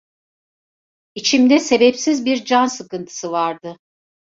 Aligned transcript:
İçimde 1.15 1.59
sebepsiz 1.59 2.25
bir 2.25 2.45
can 2.45 2.65
sıkıntısı 2.67 3.31
vardı. 3.31 3.77